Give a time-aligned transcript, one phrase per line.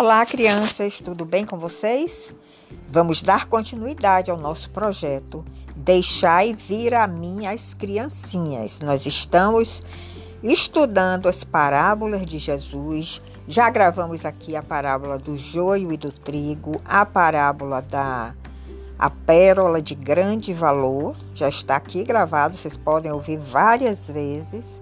[0.00, 2.32] Olá, crianças, tudo bem com vocês?
[2.88, 5.44] Vamos dar continuidade ao nosso projeto
[5.76, 8.80] Deixai vir a mim as criancinhas.
[8.80, 9.82] Nós estamos
[10.42, 13.20] estudando as parábolas de Jesus.
[13.46, 18.34] Já gravamos aqui a parábola do joio e do trigo, a parábola da
[18.98, 21.14] a pérola de grande valor.
[21.34, 24.80] Já está aqui gravado, vocês podem ouvir várias vezes.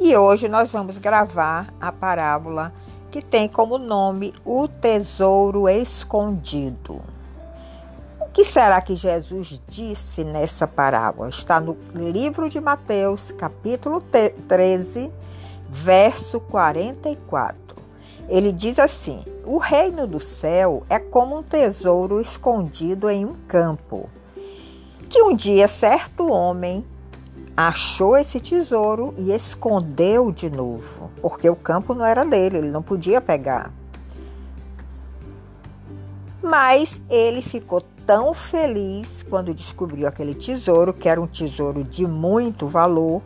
[0.00, 2.72] E hoje nós vamos gravar a parábola
[3.14, 7.00] que tem como nome O Tesouro Escondido.
[8.20, 11.28] O que será que Jesus disse nessa parábola?
[11.28, 14.02] Está no livro de Mateus, capítulo
[14.48, 15.12] 13,
[15.70, 17.56] verso 44.
[18.28, 24.10] Ele diz assim: O reino do céu é como um tesouro escondido em um campo,
[25.08, 26.84] que um dia certo homem
[27.56, 32.82] achou esse tesouro e escondeu de novo, porque o campo não era dele, ele não
[32.82, 33.72] podia pegar.
[36.42, 42.66] Mas ele ficou tão feliz quando descobriu aquele tesouro, que era um tesouro de muito
[42.66, 43.22] valor,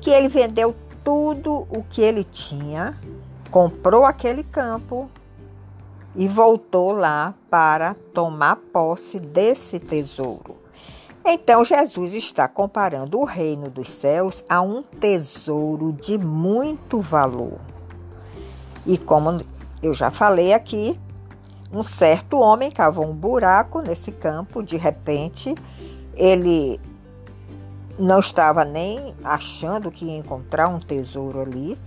[0.00, 2.98] que ele vendeu tudo o que ele tinha,
[3.50, 5.08] comprou aquele campo
[6.16, 10.63] e voltou lá para tomar posse desse tesouro.
[11.26, 17.58] Então, Jesus está comparando o reino dos céus a um tesouro de muito valor.
[18.86, 19.40] E como
[19.82, 21.00] eu já falei aqui,
[21.72, 25.54] um certo homem cavou um buraco nesse campo, de repente,
[26.14, 26.78] ele
[27.98, 31.78] não estava nem achando que ia encontrar um tesouro ali,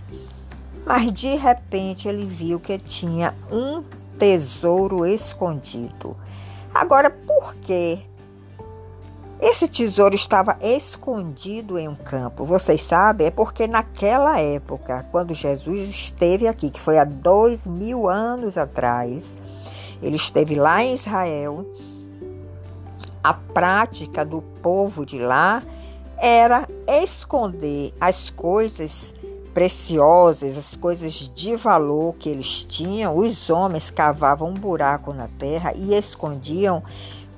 [0.84, 3.84] mas de repente ele viu que tinha um
[4.18, 6.16] tesouro escondido.
[6.74, 8.00] Agora, por que
[9.40, 12.44] esse tesouro estava escondido em um campo.
[12.44, 13.28] Vocês sabem?
[13.28, 19.36] É porque naquela época, quando Jesus esteve aqui, que foi há dois mil anos atrás,
[20.02, 21.64] ele esteve lá em Israel.
[23.22, 25.62] A prática do povo de lá
[26.20, 29.14] era esconder as coisas
[29.54, 33.16] preciosas, as coisas de valor que eles tinham.
[33.16, 36.82] Os homens cavavam um buraco na terra e escondiam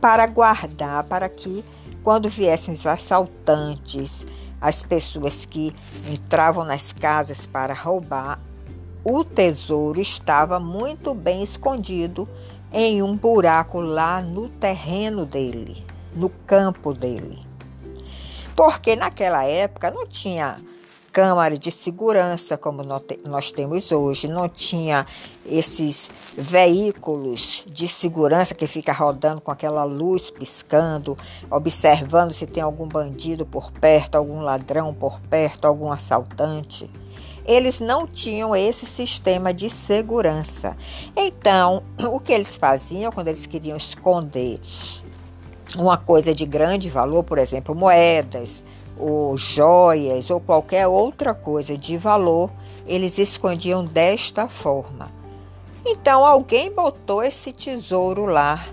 [0.01, 1.65] para guardar, para que
[2.03, 4.27] quando viessem os assaltantes,
[4.61, 5.75] as pessoas que
[6.11, 8.41] entravam nas casas para roubar,
[9.03, 12.29] o tesouro estava muito bem escondido
[12.73, 15.85] em um buraco lá no terreno dele,
[16.15, 17.39] no campo dele.
[18.55, 20.61] Porque naquela época não tinha
[21.13, 22.83] câmara de segurança como
[23.25, 25.07] nós temos hoje, não tinha
[25.45, 31.17] esses veículos de segurança que fica rodando com aquela luz piscando,
[31.51, 36.91] observando se tem algum bandido por perto, algum ladrão por perto, algum assaltante.
[37.45, 40.77] Eles não tinham esse sistema de segurança.
[41.17, 41.83] Então,
[42.13, 44.61] o que eles faziam quando eles queriam esconder
[45.77, 48.63] uma coisa de grande valor, por exemplo, moedas,
[49.01, 52.51] ou joias ou qualquer outra coisa de valor,
[52.87, 55.11] eles escondiam desta forma.
[55.87, 58.65] Então alguém botou esse tesouro lá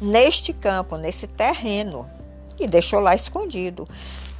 [0.00, 2.08] neste campo, nesse terreno
[2.58, 3.88] e deixou lá escondido.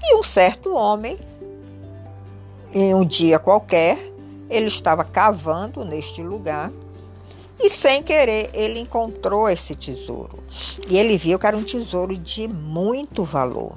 [0.02, 1.18] E um certo homem,
[2.72, 3.98] em um dia qualquer,
[4.50, 6.72] ele estava cavando neste lugar
[7.60, 10.38] e sem querer ele encontrou esse tesouro.
[10.88, 13.76] E ele viu que era um tesouro de muito valor.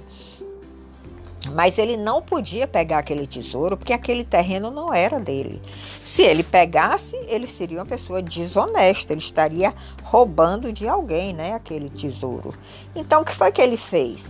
[1.50, 5.60] Mas ele não podia pegar aquele tesouro porque aquele terreno não era dele.
[6.04, 11.90] Se ele pegasse, ele seria uma pessoa desonesta, ele estaria roubando de alguém, né, aquele
[11.90, 12.54] tesouro.
[12.96, 14.24] Então, o que foi que ele fez?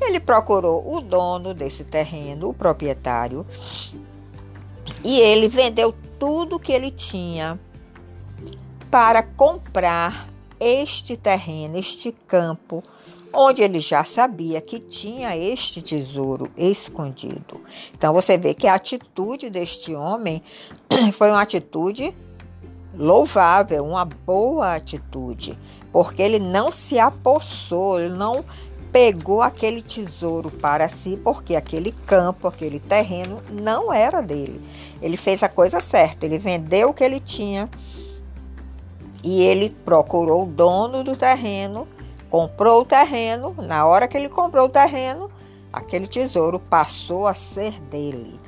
[0.00, 3.46] Ele procurou o dono desse terreno, o proprietário,
[5.04, 7.58] e ele vendeu tudo que ele tinha
[8.90, 10.28] para comprar
[10.60, 12.82] este terreno, este campo
[13.32, 17.60] onde ele já sabia que tinha este tesouro escondido.
[17.94, 20.42] Então você vê que a atitude deste homem
[21.16, 22.14] foi uma atitude
[22.94, 25.58] louvável, uma boa atitude,
[25.90, 28.44] porque ele não se apossou, ele não
[28.92, 34.60] pegou aquele tesouro para si, porque aquele campo, aquele terreno não era dele.
[35.00, 37.70] Ele fez a coisa certa, ele vendeu o que ele tinha
[39.24, 41.88] e ele procurou o dono do terreno
[42.32, 45.30] comprou o terreno, na hora que ele comprou o terreno,
[45.70, 48.40] aquele tesouro passou a ser dele.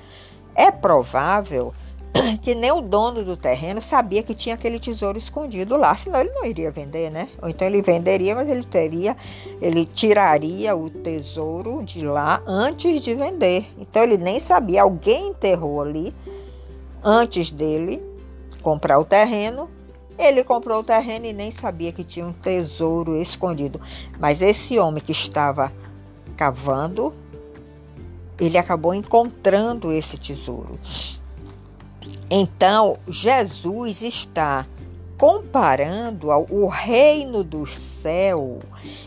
[0.54, 1.74] É provável
[2.40, 6.32] que nem o dono do terreno sabia que tinha aquele tesouro escondido lá, senão ele
[6.32, 7.28] não iria vender, né?
[7.42, 9.14] Ou então ele venderia, mas ele teria,
[9.60, 13.66] ele tiraria o tesouro de lá antes de vender.
[13.76, 16.14] Então ele nem sabia, alguém enterrou ali
[17.02, 18.02] antes dele
[18.62, 19.68] comprar o terreno
[20.18, 23.80] Ele comprou o terreno e nem sabia que tinha um tesouro escondido.
[24.18, 25.72] Mas esse homem que estava
[26.36, 27.12] cavando,
[28.38, 30.78] ele acabou encontrando esse tesouro.
[32.30, 34.66] Então, Jesus está
[35.16, 38.58] comparando o reino do céu,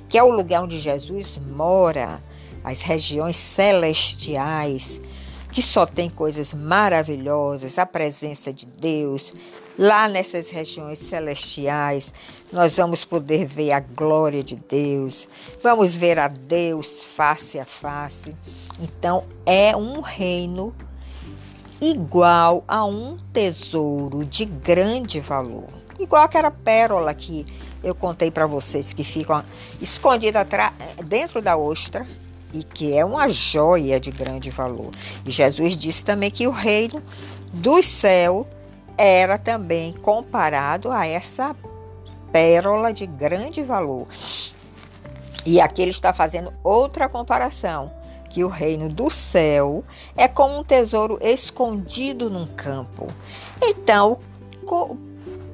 [0.07, 2.24] que é o lugar onde Jesus mora,
[2.63, 5.01] as regiões celestiais,
[5.51, 9.33] que só tem coisas maravilhosas, a presença de Deus.
[9.77, 12.12] Lá nessas regiões celestiais,
[12.51, 15.27] nós vamos poder ver a glória de Deus,
[15.62, 18.35] vamos ver a Deus face a face.
[18.81, 20.74] Então, é um reino
[21.79, 25.68] igual a um tesouro de grande valor.
[26.00, 27.45] Igual aquela pérola que
[27.83, 29.45] eu contei para vocês, que fica
[29.80, 30.47] escondida
[31.06, 32.07] dentro da ostra
[32.51, 34.89] e que é uma joia de grande valor.
[35.23, 37.01] E Jesus disse também que o reino
[37.53, 38.47] do céu
[38.97, 41.55] era também comparado a essa
[42.31, 44.07] pérola de grande valor.
[45.45, 47.91] E aqui ele está fazendo outra comparação,
[48.29, 49.83] que o reino do céu
[50.15, 53.07] é como um tesouro escondido num campo.
[53.61, 54.19] Então,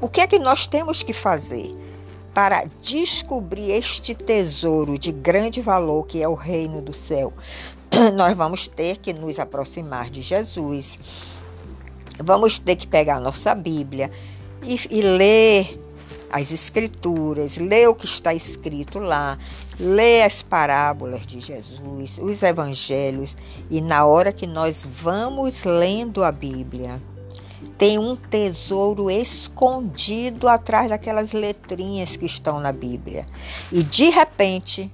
[0.02, 1.84] o que é que nós temos que fazer?
[2.34, 7.32] para descobrir este tesouro de grande valor que é o reino do céu,
[8.16, 10.98] nós vamos ter que nos aproximar de Jesus.
[12.20, 14.12] Vamos ter que pegar a nossa Bíblia
[14.64, 15.80] e, e ler
[16.32, 19.38] as Escrituras, ler o que está escrito lá,
[19.80, 23.36] ler as parábolas de Jesus, os evangelhos,
[23.70, 27.00] e na hora que nós vamos lendo a Bíblia,
[27.78, 33.28] tem um tesouro escondido atrás daquelas letrinhas que estão na Bíblia.
[33.72, 34.92] E de repente,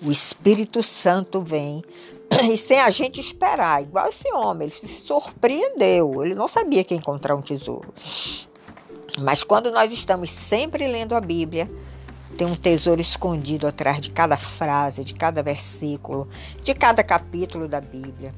[0.00, 1.82] o Espírito Santo vem
[2.52, 6.94] e sem a gente esperar, igual esse homem, ele se surpreendeu, ele não sabia que
[6.94, 7.92] ia encontrar um tesouro.
[9.18, 11.70] Mas quando nós estamos sempre lendo a Bíblia,
[12.36, 16.28] tem um tesouro escondido atrás de cada frase, de cada versículo,
[16.62, 18.32] de cada capítulo da Bíblia.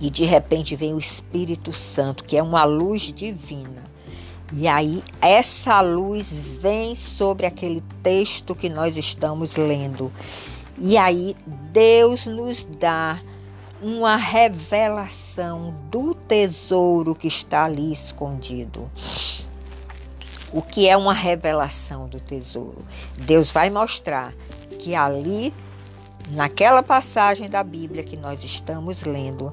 [0.00, 3.84] E de repente vem o Espírito Santo, que é uma luz divina.
[4.52, 10.10] E aí essa luz vem sobre aquele texto que nós estamos lendo.
[10.78, 11.36] E aí
[11.72, 13.20] Deus nos dá
[13.82, 18.90] uma revelação do tesouro que está ali escondido.
[20.52, 22.84] O que é uma revelação do tesouro?
[23.16, 24.32] Deus vai mostrar
[24.78, 25.52] que ali,
[26.30, 29.52] naquela passagem da Bíblia que nós estamos lendo,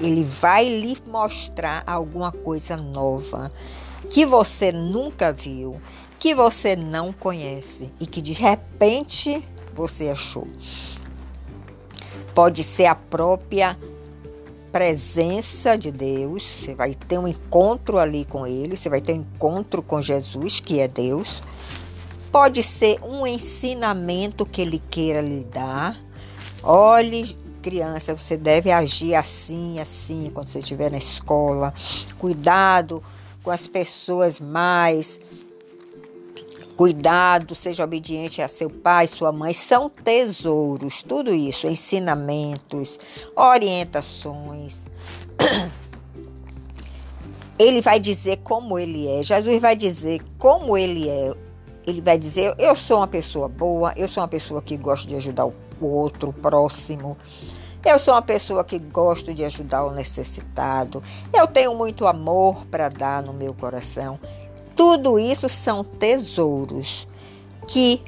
[0.00, 3.50] ele vai lhe mostrar alguma coisa nova
[4.10, 5.80] que você nunca viu,
[6.18, 9.44] que você não conhece e que de repente
[9.74, 10.46] você achou.
[12.34, 13.76] Pode ser a própria
[14.70, 19.16] presença de Deus, você vai ter um encontro ali com Ele, você vai ter um
[19.16, 21.42] encontro com Jesus, que é Deus.
[22.30, 25.96] Pode ser um ensinamento que Ele queira lhe dar.
[26.62, 31.72] Olhe criança, você deve agir assim, assim, quando você estiver na escola.
[32.18, 33.02] Cuidado
[33.42, 35.20] com as pessoas mais.
[36.78, 43.00] Cuidado, seja obediente a seu pai, sua mãe, são tesouros, tudo isso, ensinamentos,
[43.34, 44.86] orientações.
[47.58, 51.34] Ele vai dizer como ele é, Jesus vai dizer como ele é.
[51.84, 55.16] Ele vai dizer: Eu sou uma pessoa boa, eu sou uma pessoa que gosta de
[55.16, 57.18] ajudar o outro, o próximo.
[57.84, 61.02] Eu sou uma pessoa que gosto de ajudar o necessitado.
[61.32, 64.20] Eu tenho muito amor para dar no meu coração.
[64.78, 67.08] Tudo isso são tesouros
[67.66, 68.00] que,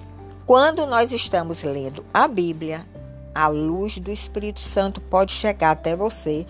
[0.46, 2.86] quando nós estamos lendo a Bíblia,
[3.34, 6.46] a luz do Espírito Santo pode chegar até você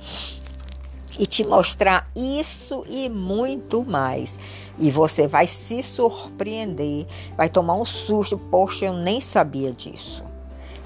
[1.19, 4.39] e te mostrar isso e muito mais.
[4.79, 10.23] E você vai se surpreender, vai tomar um susto, poxa, eu nem sabia disso.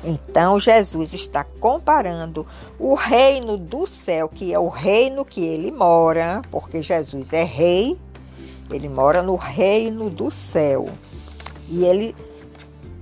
[0.05, 2.47] Então Jesus está comparando
[2.79, 7.99] o reino do céu, que é o reino que ele mora, porque Jesus é rei,
[8.71, 10.88] ele mora no reino do céu.
[11.68, 12.14] E ele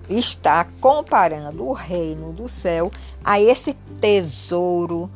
[0.08, 2.90] está comparando o reino do céu
[3.24, 5.10] a esse tesouro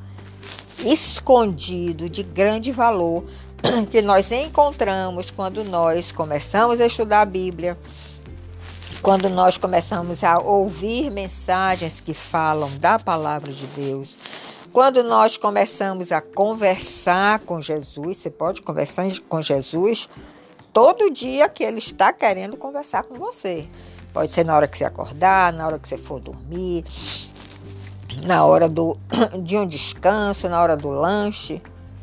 [0.84, 3.24] escondido de grande valor
[3.90, 7.76] que nós encontramos quando nós começamos a estudar a Bíblia
[9.06, 14.18] quando nós começamos a ouvir mensagens que falam da palavra de Deus,
[14.72, 20.08] quando nós começamos a conversar com Jesus, você pode conversar com Jesus
[20.76, 23.66] todo dia que ele está querendo conversar com você.
[24.12, 26.84] Pode ser na hora que você acordar, na hora que você for dormir,
[28.26, 28.94] na hora do,
[29.42, 31.62] de um descanso, na hora do lanche.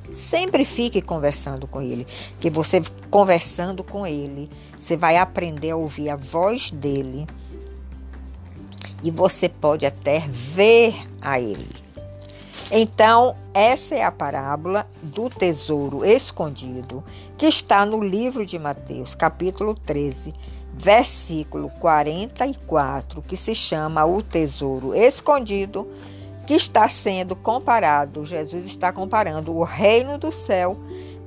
[0.10, 2.04] Sempre fique conversando com ele,
[2.40, 7.28] que você conversando com ele, você vai aprender a ouvir a voz dele
[9.04, 11.83] e você pode até ver a ele.
[12.72, 17.04] Então, essa é a parábola do tesouro escondido,
[17.38, 20.34] que está no livro de Mateus, capítulo 13,
[20.74, 25.88] versículo 44, que se chama O Tesouro Escondido,
[26.48, 30.78] que está sendo comparado, Jesus está comparando o reino do céu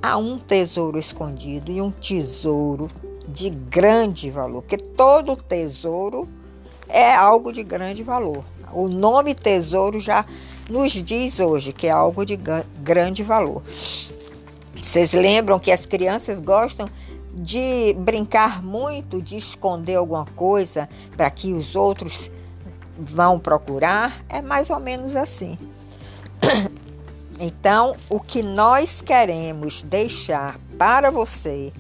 [0.02, 2.90] a um tesouro escondido e um tesouro
[3.26, 6.28] de grande valor, porque todo tesouro
[6.88, 8.45] é algo de grande valor.
[8.73, 10.25] O nome tesouro já
[10.68, 12.38] nos diz hoje que é algo de
[12.82, 13.62] grande valor.
[14.75, 16.88] Vocês lembram que as crianças gostam
[17.32, 22.30] de brincar muito, de esconder alguma coisa para que os outros
[22.99, 24.25] vão procurar?
[24.28, 25.58] É mais ou menos assim.
[27.38, 31.70] Então, o que nós queremos deixar para você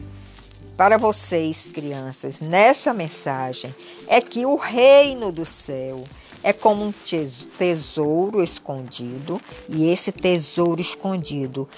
[0.76, 3.74] para vocês, crianças, nessa mensagem
[4.06, 6.04] é que o reino do céu
[6.42, 6.92] é como um
[7.58, 11.68] tesouro escondido, e esse tesouro escondido,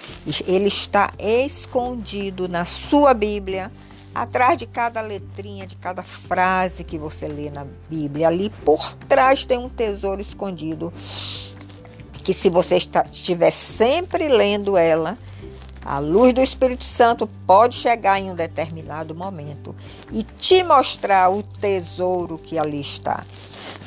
[0.46, 3.70] ele está escondido na sua Bíblia,
[4.14, 8.28] atrás de cada letrinha, de cada frase que você lê na Bíblia.
[8.28, 10.92] Ali por trás tem um tesouro escondido
[12.24, 15.16] que se você estiver sempre lendo ela,
[15.88, 19.74] a luz do Espírito Santo pode chegar em um determinado momento
[20.12, 23.24] e te mostrar o tesouro que ali está.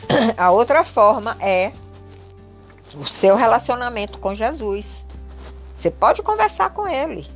[0.35, 1.71] A outra forma é
[2.99, 5.05] o seu relacionamento com Jesus.
[5.75, 7.27] Você pode conversar com ele.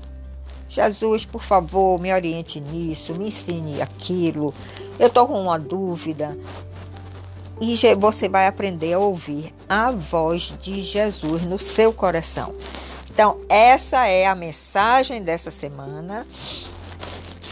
[0.68, 4.52] Jesus, por favor, me oriente nisso, me ensine aquilo.
[4.98, 6.36] Eu estou com uma dúvida.
[7.62, 12.56] E você vai aprender a ouvir a voz de Jesus no seu coração.
[13.16, 16.28] Então, essa é a mensagem dessa semana.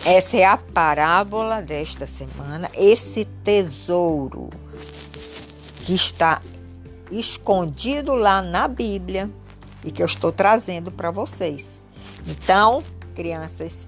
[0.05, 4.49] Essa é a parábola desta semana, esse tesouro
[5.85, 6.41] que está
[7.09, 9.31] escondido lá na Bíblia
[9.85, 11.81] e que eu estou trazendo para vocês.
[12.27, 12.83] Então,
[13.15, 13.87] crianças,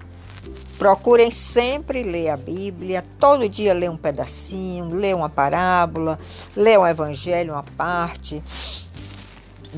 [0.78, 6.18] procurem sempre ler a Bíblia, todo dia ler um pedacinho, ler uma parábola,
[6.56, 8.42] ler um evangelho, uma parte.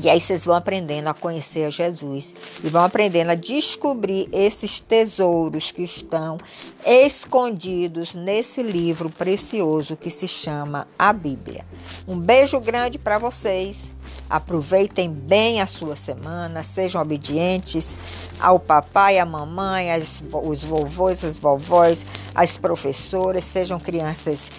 [0.01, 4.79] E aí vocês vão aprendendo a conhecer a Jesus e vão aprendendo a descobrir esses
[4.79, 6.37] tesouros que estão
[6.85, 11.65] escondidos nesse livro precioso que se chama a Bíblia.
[12.07, 13.91] Um beijo grande para vocês.
[14.29, 17.95] Aproveitem bem a sua semana, sejam obedientes
[18.39, 24.49] ao papai, à mamãe, as, os vovôs, as vovós, as professoras, sejam crianças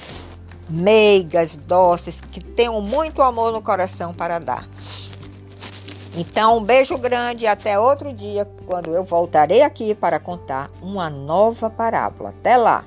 [0.68, 4.68] meigas, dóceis, que tenham muito amor no coração para dar.
[6.16, 11.08] Então, um beijo grande e até outro dia, quando eu voltarei aqui para contar uma
[11.08, 12.30] nova parábola.
[12.30, 12.84] Até lá!